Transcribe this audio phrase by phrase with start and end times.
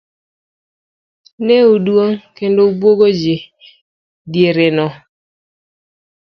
[1.45, 3.35] Ne oduong' kendo obuogo ji
[4.31, 4.87] diereno.